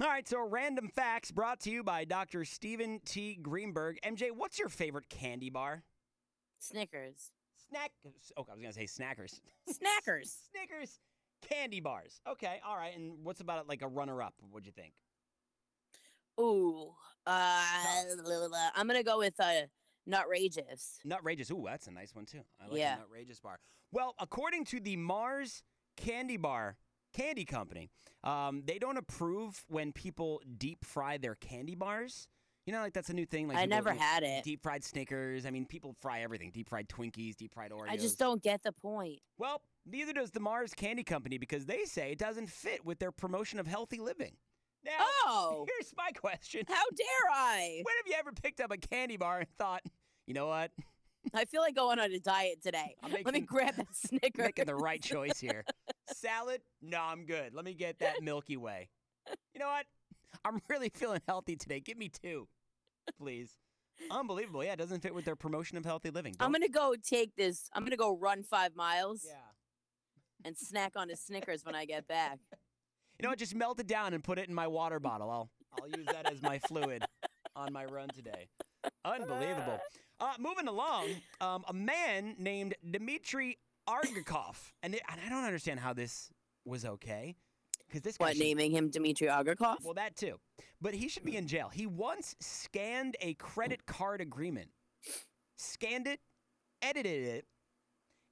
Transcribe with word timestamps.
All 0.00 0.08
right, 0.08 0.28
so 0.28 0.46
random 0.46 0.88
facts 0.94 1.30
brought 1.30 1.60
to 1.60 1.70
you 1.70 1.82
by 1.82 2.04
Dr. 2.04 2.44
Stephen 2.44 3.00
T. 3.06 3.34
Greenberg. 3.40 3.98
MJ, 4.04 4.30
what's 4.30 4.58
your 4.58 4.68
favorite 4.68 5.08
candy 5.08 5.48
bar? 5.48 5.84
Snickers. 6.58 7.30
Snack. 7.70 7.92
Oh, 8.36 8.46
I 8.50 8.52
was 8.54 8.60
gonna 8.60 8.72
say 8.74 8.84
snackers. 8.84 9.40
Snackers. 9.68 10.34
Snickers 10.52 11.00
candy 11.48 11.80
bars. 11.80 12.20
Okay, 12.28 12.60
all 12.66 12.76
right. 12.76 12.94
And 12.94 13.24
what's 13.24 13.40
about 13.40 13.60
it 13.60 13.68
like 13.68 13.80
a 13.82 13.88
runner-up? 13.88 14.34
What'd 14.50 14.66
you 14.66 14.72
think? 14.72 14.92
Ooh. 16.38 16.92
Uh, 17.26 17.62
I'm 18.74 18.86
gonna 18.86 19.02
go 19.02 19.18
with 19.18 19.34
uh, 19.40 19.62
Nutrageous. 20.08 20.98
Nutrageous. 21.06 21.50
Ooh, 21.50 21.64
that's 21.66 21.86
a 21.86 21.90
nice 21.90 22.14
one 22.14 22.26
too. 22.26 22.42
I 22.62 22.68
like 22.68 22.78
Yeah. 22.78 22.96
the 22.96 23.02
Nutrageous 23.02 23.40
bar. 23.40 23.58
Well, 23.92 24.14
according 24.20 24.66
to 24.66 24.80
the 24.80 24.96
Mars 24.96 25.62
Candy 25.96 26.36
Bar 26.36 26.76
Candy 27.16 27.44
Company, 27.44 27.90
um, 28.24 28.62
they 28.66 28.78
don't 28.78 28.96
approve 28.96 29.64
when 29.68 29.92
people 29.92 30.40
deep 30.58 30.84
fry 30.84 31.16
their 31.18 31.34
candy 31.36 31.74
bars. 31.74 32.28
You 32.66 32.72
know, 32.72 32.80
like 32.80 32.94
that's 32.94 33.10
a 33.10 33.14
new 33.14 33.26
thing. 33.26 33.46
Like 33.46 33.58
I 33.58 33.64
never 33.64 33.92
had 33.94 34.24
it. 34.24 34.42
Deep 34.42 34.60
fried 34.62 34.82
Snickers. 34.82 35.46
I 35.46 35.50
mean, 35.50 35.66
people 35.66 35.94
fry 36.00 36.22
everything. 36.22 36.50
Deep 36.50 36.68
fried 36.68 36.88
Twinkies, 36.88 37.36
deep 37.36 37.54
fried 37.54 37.70
Oreos. 37.70 37.88
I 37.90 37.96
just 37.96 38.18
don't 38.18 38.42
get 38.42 38.64
the 38.64 38.72
point. 38.72 39.20
Well, 39.38 39.62
neither 39.86 40.12
does 40.12 40.32
the 40.32 40.40
Mars 40.40 40.74
Candy 40.74 41.04
Company 41.04 41.38
because 41.38 41.66
they 41.66 41.84
say 41.84 42.10
it 42.10 42.18
doesn't 42.18 42.48
fit 42.50 42.84
with 42.84 42.98
their 42.98 43.12
promotion 43.12 43.60
of 43.60 43.68
healthy 43.68 43.98
living. 44.00 44.32
Now, 44.84 44.92
Oh. 45.26 45.64
here's 45.78 45.92
my 45.96 46.10
question. 46.10 46.64
How 46.68 46.82
dare 46.96 47.32
I? 47.32 47.82
When 47.84 47.94
have 47.98 48.06
you 48.08 48.14
ever 48.18 48.32
picked 48.32 48.60
up 48.60 48.72
a 48.72 48.76
candy 48.76 49.16
bar 49.16 49.38
and 49.38 49.48
thought, 49.58 49.82
you 50.26 50.34
know 50.34 50.48
what? 50.48 50.72
I 51.34 51.44
feel 51.44 51.60
like 51.60 51.74
going 51.76 51.98
on 52.00 52.10
a 52.10 52.18
diet 52.18 52.62
today. 52.62 52.96
I'm 53.02 53.12
Let 53.12 53.32
me 53.34 53.40
grab 53.40 53.76
that 53.76 53.86
Snicker. 53.94 54.42
making 54.42 54.66
the 54.66 54.74
right 54.74 55.02
choice 55.02 55.38
here. 55.38 55.64
Salad? 56.12 56.60
No, 56.82 57.00
I'm 57.00 57.24
good. 57.26 57.54
Let 57.54 57.64
me 57.64 57.74
get 57.74 57.98
that 58.00 58.22
Milky 58.22 58.56
Way. 58.56 58.88
You 59.54 59.60
know 59.60 59.66
what? 59.66 59.86
I'm 60.44 60.60
really 60.68 60.90
feeling 60.94 61.20
healthy 61.26 61.56
today. 61.56 61.80
Give 61.80 61.96
me 61.98 62.08
two, 62.08 62.46
please. 63.18 63.50
Unbelievable. 64.10 64.62
Yeah, 64.62 64.74
it 64.74 64.78
doesn't 64.78 65.00
fit 65.02 65.14
with 65.14 65.24
their 65.24 65.36
promotion 65.36 65.78
of 65.78 65.84
healthy 65.84 66.10
living. 66.10 66.36
I'm 66.38 66.52
gonna 66.52 66.68
go 66.68 66.94
take 67.02 67.34
this. 67.36 67.68
I'm 67.72 67.82
gonna 67.84 67.96
go 67.96 68.16
run 68.16 68.42
five 68.42 68.76
miles 68.76 69.24
Yeah. 69.26 69.34
and 70.44 70.56
snack 70.56 70.92
on 70.96 71.10
a 71.10 71.16
Snickers 71.16 71.64
when 71.64 71.74
I 71.74 71.86
get 71.86 72.06
back. 72.06 72.38
You 73.18 73.22
know 73.22 73.30
what? 73.30 73.38
Just 73.38 73.54
melt 73.54 73.80
it 73.80 73.86
down 73.86 74.12
and 74.12 74.22
put 74.22 74.38
it 74.38 74.48
in 74.48 74.54
my 74.54 74.66
water 74.66 75.00
bottle. 75.00 75.30
I'll 75.30 75.50
I'll 75.80 75.88
use 75.88 76.06
that 76.12 76.30
as 76.30 76.42
my 76.42 76.58
fluid 76.58 77.04
on 77.56 77.72
my 77.72 77.84
run 77.86 78.08
today. 78.10 78.48
Unbelievable. 79.04 79.78
Uh, 80.18 80.32
moving 80.38 80.66
along, 80.66 81.08
um, 81.42 81.62
a 81.68 81.74
man 81.74 82.34
named 82.38 82.74
Dmitry 82.90 83.58
Argakov, 83.88 84.56
and, 84.82 84.94
it, 84.94 85.02
and 85.10 85.20
I 85.24 85.28
don't 85.28 85.44
understand 85.44 85.80
how 85.80 85.92
this 85.92 86.30
was 86.64 86.84
okay, 86.84 87.36
because 87.86 88.02
this 88.02 88.16
guy 88.16 88.26
What 88.26 88.36
should- 88.36 88.42
naming 88.42 88.72
him 88.72 88.90
Dmitry 88.90 89.28
Agrikov? 89.28 89.82
Well, 89.84 89.94
that 89.94 90.16
too. 90.16 90.40
But 90.80 90.94
he 90.94 91.08
should 91.08 91.24
be 91.24 91.36
in 91.36 91.46
jail. 91.46 91.68
He 91.68 91.86
once 91.86 92.34
scanned 92.40 93.16
a 93.20 93.34
credit 93.34 93.86
card 93.86 94.20
agreement, 94.20 94.70
scanned 95.56 96.06
it, 96.06 96.20
edited 96.82 97.24
it, 97.26 97.46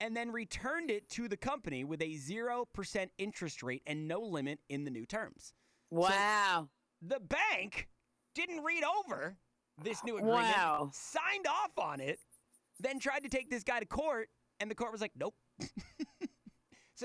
and 0.00 0.16
then 0.16 0.30
returned 0.30 0.90
it 0.90 1.08
to 1.10 1.26
the 1.28 1.36
company 1.36 1.82
with 1.82 2.00
a 2.02 2.14
0% 2.14 3.10
interest 3.18 3.62
rate 3.62 3.82
and 3.86 4.06
no 4.06 4.20
limit 4.20 4.60
in 4.68 4.84
the 4.84 4.90
new 4.90 5.04
terms. 5.06 5.52
wow. 5.90 6.68
The 7.00 7.20
bank 7.20 7.88
didn't 8.34 8.64
read 8.64 8.82
over 8.82 9.36
this 9.82 10.02
new 10.02 10.16
agreement, 10.16 10.42
Wow. 10.48 10.90
signed 10.92 11.46
off 11.46 11.78
on 11.78 12.00
it, 12.00 12.18
then 12.80 12.98
tried 12.98 13.22
to 13.22 13.28
take 13.28 13.50
this 13.50 13.62
guy 13.62 13.78
to 13.78 13.86
court, 13.86 14.28
and 14.60 14.70
the 14.70 14.74
court 14.74 14.92
was 14.92 15.00
like, 15.00 15.12
nope. 15.16 15.34
so 15.60 15.66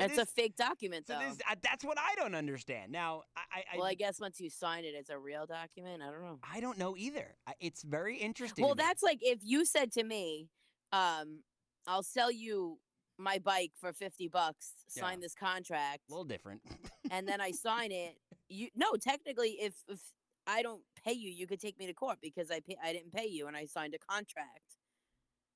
That's 0.01 0.15
this, 0.15 0.23
a 0.23 0.25
fake 0.25 0.55
document, 0.55 1.07
so 1.07 1.13
though. 1.13 1.29
this, 1.29 1.37
uh, 1.49 1.55
that's 1.61 1.83
what 1.83 1.97
I 1.99 2.15
don't 2.15 2.35
understand. 2.35 2.91
Now, 2.91 3.23
I, 3.37 3.59
I, 3.73 3.77
well, 3.77 3.87
I 3.87 3.93
guess 3.93 4.19
once 4.19 4.39
you 4.39 4.49
sign 4.49 4.83
it, 4.85 4.93
it's 4.97 5.09
a 5.09 5.17
real 5.17 5.45
document. 5.45 6.01
I 6.01 6.11
don't 6.11 6.21
know. 6.23 6.39
I 6.51 6.59
don't 6.59 6.77
know 6.77 6.95
either. 6.97 7.35
I- 7.47 7.53
It's 7.59 7.83
very 7.83 8.17
interesting. 8.17 8.65
Well, 8.65 8.75
that's 8.75 9.03
like 9.03 9.19
if 9.21 9.39
you 9.43 9.65
said 9.65 9.91
to 9.93 10.03
me, 10.03 10.49
um, 10.91 11.43
"I'll 11.87 12.03
sell 12.03 12.31
you 12.31 12.79
my 13.19 13.37
bike 13.37 13.71
for 13.79 13.93
fifty 13.93 14.27
bucks. 14.27 14.73
Sign 14.87 15.19
Yeah. 15.19 15.21
this 15.21 15.35
contract," 15.35 15.99
a 16.09 16.11
little 16.11 16.25
different. 16.25 16.61
and 17.11 17.27
then 17.27 17.39
I 17.41 17.51
sign 17.51 17.91
it. 17.91 18.17
You 18.49 18.69
no, 18.75 18.93
technically, 18.99 19.57
if 19.59 19.75
if 19.87 19.99
I 20.47 20.61
don't 20.63 20.81
pay 21.05 21.13
you, 21.13 21.29
you 21.29 21.45
could 21.47 21.59
take 21.59 21.77
me 21.77 21.85
to 21.85 21.93
court 21.93 22.17
because 22.21 22.49
I 22.51 22.59
pay, 22.59 22.77
I 22.83 22.93
didn't 22.93 23.13
pay 23.13 23.27
you 23.27 23.47
and 23.47 23.55
I 23.55 23.65
signed 23.65 23.93
a 23.93 23.99
contract. 23.99 24.75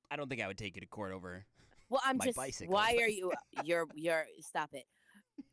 I 0.10 0.16
don't 0.16 0.30
think 0.30 0.42
I 0.42 0.48
would 0.48 0.58
take 0.58 0.76
you 0.76 0.82
to 0.82 0.88
court 0.88 1.12
over. 1.12 1.46
Well, 1.90 2.02
I'm 2.06 2.20
just 2.20 2.36
bicycle. 2.38 2.74
why 2.74 2.98
are 3.02 3.08
you 3.10 3.32
you're 3.64 3.88
you're 3.96 4.26
stop 4.42 4.70
it. 4.74 4.84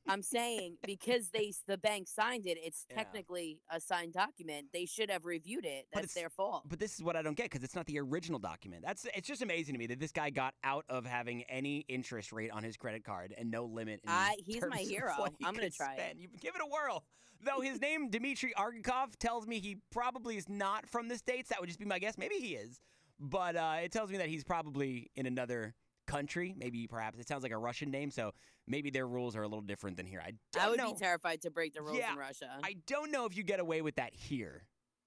I'm 0.07 0.23
saying 0.23 0.77
because 0.85 1.31
they 1.31 1.53
the 1.67 1.79
bank 1.79 2.09
signed 2.09 2.47
it, 2.47 2.59
it's 2.61 2.87
Yeah. 2.91 2.97
technically 2.97 3.61
a 3.71 3.81
signed 3.81 4.13
document. 4.15 4.67
They 4.73 4.87
should 4.87 5.11
have 5.11 5.25
reviewed 5.25 5.65
it. 5.65 5.87
That's 5.93 6.15
their 6.15 6.31
fault. 6.31 6.63
But 6.69 6.79
this 6.79 6.95
is 6.95 7.03
what 7.03 7.17
I 7.17 7.23
don't 7.23 7.37
get 7.37 7.45
because 7.45 7.63
it's 7.65 7.75
not 7.75 7.87
the 7.87 7.99
original 8.01 8.39
document. 8.39 8.83
That's 8.85 9.07
it's 9.15 9.27
just 9.29 9.43
amazing 9.43 9.75
to 9.75 9.79
me 9.79 9.87
that 9.89 10.01
this 10.01 10.13
guy 10.13 10.31
got 10.31 10.55
out 10.63 10.85
of 10.89 11.05
having 11.07 11.43
any 11.45 11.85
interest 11.89 12.33
rate 12.33 12.51
on 12.51 12.63
his 12.63 12.77
credit 12.77 13.05
card 13.05 13.35
and 13.37 13.51
no 13.51 13.65
limit. 13.65 14.01
In 14.05 14.11
I, 14.11 14.37
he's 14.45 14.63
my 14.69 14.77
hero. 14.79 15.13
He 15.39 15.45
I'm 15.47 15.55
gonna 15.55 15.71
try 15.71 15.95
it. 15.97 16.17
You 16.19 16.29
give 16.41 16.55
it 16.55 16.63
a 16.63 16.67
whirl. 16.67 17.05
Though 17.43 17.61
his 17.61 17.81
name 17.81 18.09
Dmitry 18.11 18.55
Argakov 18.57 19.17
tells 19.19 19.47
me 19.47 19.61
he 19.61 19.77
probably 19.91 20.37
is 20.39 20.49
not 20.49 20.89
from 20.89 21.09
the 21.09 21.17
states. 21.17 21.51
That 21.51 21.61
would 21.61 21.67
just 21.69 21.79
be 21.79 21.85
my 21.85 21.99
guess. 21.99 22.17
Maybe 22.17 22.37
he 22.37 22.55
is, 22.55 22.81
but 23.21 23.55
uh, 23.57 23.77
it 23.83 23.93
tells 23.93 24.11
me 24.11 24.17
that 24.19 24.29
he's 24.29 24.45
probably 24.45 25.11
in 25.15 25.27
another 25.27 25.75
country. 26.07 26.55
Maybe 26.57 26.87
perhaps 26.87 27.19
it 27.19 27.29
sounds 27.29 27.43
like 27.43 27.53
a 27.53 27.59
Russian 27.59 27.91
name, 27.91 28.11
so 28.11 28.33
maybe 28.67 28.91
their 28.91 29.07
rules 29.07 29.37
are 29.37 29.43
a 29.43 29.49
little 29.49 29.63
different 29.63 29.97
than 29.97 30.07
here. 30.07 30.21
I 30.25 30.33
don't 30.53 30.65
I 30.65 30.69
would 30.71 30.79
know. 30.79 30.93
be 30.93 30.99
terrified 30.99 31.43
to 31.43 31.51
break 31.51 31.75
the 31.75 31.83
rules 31.83 31.99
Yeah, 31.99 32.13
in 32.13 32.19
Russia. 32.19 32.51
I 32.63 32.77
don't 32.87 33.11
know 33.11 33.27
if 33.27 33.37
you 33.37 33.43
get 33.43 33.61
away 33.61 33.83
with 33.83 33.97
that 33.97 34.15
here, 34.15 34.65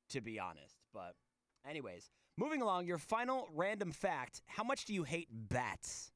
to 0.10 0.22
be 0.22 0.40
honest. 0.40 0.76
But, 0.94 1.14
anyways, 1.68 2.10
moving 2.38 2.62
along, 2.62 2.86
your 2.86 2.98
final 2.98 3.48
random 3.54 3.92
fact 3.92 4.42
how 4.48 4.64
much 4.64 4.86
do 4.86 4.94
you 4.94 5.04
hate 5.04 5.28
bats, 5.32 6.12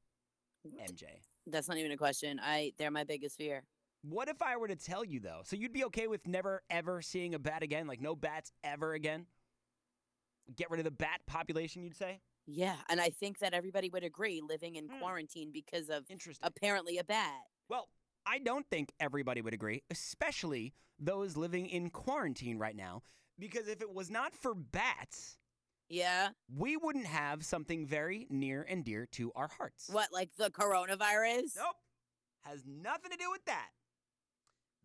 MJ? 0.66 1.04
That's 1.46 1.68
not 1.68 1.78
even 1.78 1.92
a 1.92 1.96
question. 1.96 2.40
I 2.42 2.72
they're 2.78 2.90
my 2.90 3.04
biggest 3.04 3.36
fear. 3.36 3.64
What 4.02 4.28
if 4.28 4.42
I 4.42 4.56
were 4.56 4.66
to 4.68 4.76
tell 4.76 5.04
you, 5.04 5.20
though? 5.20 5.42
So 5.44 5.54
you'd 5.54 5.72
be 5.72 5.84
okay 5.84 6.08
with 6.08 6.26
never, 6.26 6.62
ever 6.70 7.02
seeing 7.02 7.34
a 7.34 7.38
bat 7.38 7.62
again? 7.62 7.86
Like, 7.86 8.00
no 8.00 8.16
bats 8.16 8.50
ever 8.64 8.94
again? 8.94 9.26
Get 10.56 10.70
rid 10.70 10.80
of 10.80 10.84
the 10.84 10.90
bat 10.90 11.20
population, 11.26 11.84
you'd 11.84 11.96
say? 11.96 12.20
Yeah, 12.46 12.76
and 12.88 13.00
I 13.00 13.10
think 13.10 13.38
that 13.38 13.54
everybody 13.54 13.88
would 13.88 14.04
agree 14.04 14.40
living 14.40 14.76
in 14.76 14.88
Hmm. 14.88 14.98
quarantine 14.98 15.52
because 15.52 15.88
of 15.88 16.06
apparently 16.42 16.98
a 16.98 17.04
bat. 17.04 17.42
Well, 17.68 17.88
I 18.26 18.38
don't 18.38 18.68
think 18.68 18.92
everybody 19.00 19.40
would 19.42 19.54
agree, 19.54 19.82
especially 19.90 20.74
those 20.98 21.36
living 21.36 21.66
in 21.66 21.90
quarantine 21.90 22.58
right 22.58 22.76
now, 22.76 23.02
because 23.38 23.68
if 23.68 23.80
it 23.80 23.92
was 23.92 24.10
not 24.10 24.34
for 24.34 24.54
bats, 24.54 25.38
Yeah. 25.88 26.32
we 26.48 26.76
wouldn't 26.76 27.06
have 27.06 27.44
something 27.44 27.86
very 27.86 28.26
near 28.30 28.62
and 28.62 28.84
dear 28.84 29.06
to 29.06 29.32
our 29.34 29.48
hearts. 29.48 29.88
What 29.88 30.12
like 30.12 30.34
the 30.36 30.50
coronavirus? 30.50 31.56
Nope. 31.56 31.76
Has 32.42 32.64
nothing 32.66 33.10
to 33.10 33.16
do 33.16 33.30
with 33.30 33.44
that. 33.44 33.70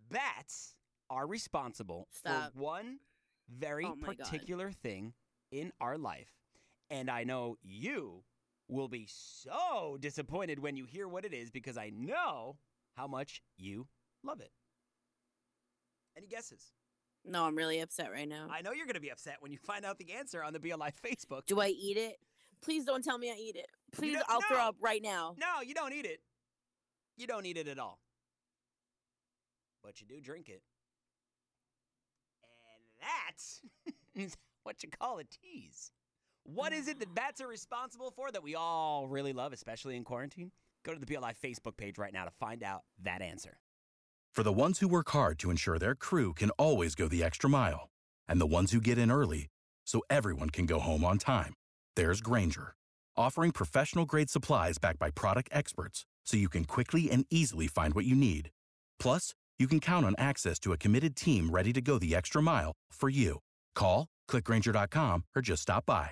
Bats 0.09 0.75
are 1.09 1.28
responsible 1.28 2.07
Stop. 2.12 2.53
for 2.53 2.59
one 2.59 3.00
very 3.47 3.85
Oh 3.85 3.96
my 3.96 4.14
God. 4.14 4.17
particular 4.26 4.72
thing 4.72 5.14
in 5.52 5.72
our 5.79 5.97
life. 5.97 6.31
And 6.89 7.09
I 7.09 7.23
know 7.23 7.57
you 7.61 8.23
will 8.69 8.87
be 8.87 9.07
so 9.07 9.97
disappointed 9.99 10.59
when 10.59 10.75
you 10.75 10.85
hear 10.85 11.07
what 11.07 11.25
it 11.25 11.34
is 11.34 11.51
because 11.51 11.78
I 11.78 11.91
know 11.93 12.57
how 12.95 13.07
much 13.07 13.41
you 13.57 13.87
love 14.23 14.41
it. 14.41 14.51
Any 16.17 16.28
guesses? 16.28 16.72
No, 17.25 17.43
I'm 17.43 17.55
really 17.55 17.79
upset 17.79 18.11
right 18.11 18.28
now. 18.28 18.47
I 18.49 18.61
know 18.61 18.72
you're 18.72 18.85
going 18.85 18.95
to 18.95 19.01
be 19.01 19.11
upset 19.11 19.37
when 19.39 19.51
you 19.51 19.57
find 19.57 19.85
out 19.85 19.97
the 19.97 20.13
answer 20.13 20.43
on 20.43 20.53
the 20.53 20.59
BLI 20.59 20.91
Facebook. 21.05 21.45
Do 21.45 21.59
I 21.59 21.67
eat 21.67 21.97
it? 21.97 22.17
Please 22.61 22.85
don't 22.85 23.03
tell 23.03 23.17
me 23.17 23.29
I 23.29 23.35
eat 23.35 23.55
it. 23.55 23.67
Please, 23.91 24.17
I'll 24.28 24.41
throw 24.41 24.57
up 24.57 24.75
right 24.81 25.01
now. 25.01 25.35
No, 25.40 25.61
you 25.61 25.73
don't 25.73 25.93
eat 25.93 26.05
it. 26.05 26.19
You 27.17 27.28
don't 27.28 27.45
eat 27.45 27.57
it 27.57 27.67
at 27.67 27.79
all. 27.79 27.99
But 29.83 30.01
you 30.01 30.07
do 30.07 30.19
drink 30.19 30.49
it. 30.49 30.61
And 32.43 33.01
that 33.01 33.93
is 34.22 34.35
what 34.63 34.83
you 34.83 34.90
call 34.90 35.19
a 35.19 35.23
tease. 35.23 35.91
What 36.53 36.72
is 36.72 36.88
it 36.88 36.99
that 36.99 37.14
bats 37.14 37.41
are 37.41 37.47
responsible 37.47 38.09
for 38.09 38.32
that 38.32 38.41
we 38.41 38.55
all 38.55 39.05
really 39.09 39.34
love, 39.34 39.52
especially 39.52 39.97
in 39.97 40.05
quarantine? 40.05 40.52
Go 40.85 40.94
to 40.94 40.99
the 40.99 41.05
BLI 41.05 41.34
Facebook 41.44 41.76
page 41.76 41.97
right 41.97 42.14
now 42.14 42.23
to 42.23 42.32
find 42.40 42.64
out 42.64 42.84
that 43.03 43.22
answer. 43.22 43.59
For 44.34 44.44
the 44.44 44.53
ones 44.53 44.79
who 44.79 44.88
work 44.88 45.09
hard 45.09 45.40
to 45.40 45.52
ensure 45.52 45.78
their 45.78 45.94
crew 45.94 46.34
can 46.34 46.52
always 46.52 46.96
go 46.96 47.09
the 47.09 47.22
extra 47.22 47.49
mile, 47.49 47.90
and 48.29 48.40
the 48.40 48.47
ones 48.47 48.72
who 48.72 48.79
get 48.79 48.97
in 48.97 49.11
early 49.11 49.47
so 49.85 50.02
everyone 50.09 50.49
can 50.49 50.66
go 50.66 50.79
home 50.79 51.03
on 51.03 51.17
time, 51.17 51.53
there's 51.97 52.22
Grainger, 52.22 52.76
offering 53.17 53.52
professional 53.52 54.05
grade 54.05 54.29
supplies 54.29 54.78
backed 54.78 55.00
by 55.00 55.11
product 55.11 55.50
experts 55.52 56.05
so 56.26 56.38
you 56.38 56.47
can 56.47 56.64
quickly 56.64 57.11
and 57.11 57.26
easily 57.29 57.67
find 57.67 57.93
what 57.93 58.05
you 58.05 58.16
need. 58.16 58.52
Plus, 59.00 59.34
you 59.59 59.67
can 59.67 59.82
count 59.82 60.05
on 60.05 60.16
access 60.17 60.59
to 60.59 60.72
a 60.72 60.78
committed 60.78 61.17
team 61.17 61.50
ready 61.50 61.73
to 61.73 61.82
go 61.82 62.00
the 62.00 62.16
extra 62.16 62.41
mile 62.41 62.72
for 62.90 63.09
you. 63.09 63.40
Call, 63.76 64.08
clickgrainger.com, 64.29 65.26
or 65.35 65.41
just 65.41 65.64
stop 65.64 65.85
by. 65.85 66.11